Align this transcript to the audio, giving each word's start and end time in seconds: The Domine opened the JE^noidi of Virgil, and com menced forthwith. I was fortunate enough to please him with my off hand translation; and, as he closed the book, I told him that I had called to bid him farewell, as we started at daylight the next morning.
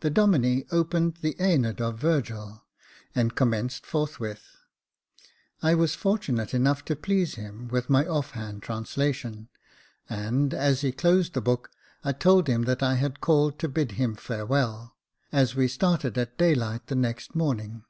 The 0.00 0.08
Domine 0.08 0.64
opened 0.72 1.16
the 1.20 1.34
JE^noidi 1.34 1.82
of 1.82 1.98
Virgil, 2.00 2.64
and 3.14 3.34
com 3.34 3.50
menced 3.52 3.84
forthwith. 3.84 4.56
I 5.62 5.74
was 5.74 5.94
fortunate 5.94 6.54
enough 6.54 6.82
to 6.86 6.96
please 6.96 7.34
him 7.34 7.68
with 7.68 7.90
my 7.90 8.06
off 8.06 8.30
hand 8.30 8.62
translation; 8.62 9.50
and, 10.08 10.54
as 10.54 10.80
he 10.80 10.92
closed 10.92 11.34
the 11.34 11.42
book, 11.42 11.70
I 12.02 12.12
told 12.12 12.48
him 12.48 12.62
that 12.62 12.82
I 12.82 12.94
had 12.94 13.20
called 13.20 13.58
to 13.58 13.68
bid 13.68 13.92
him 14.00 14.14
farewell, 14.16 14.96
as 15.30 15.54
we 15.54 15.68
started 15.68 16.16
at 16.16 16.38
daylight 16.38 16.86
the 16.86 16.94
next 16.96 17.34
morning. 17.34 17.84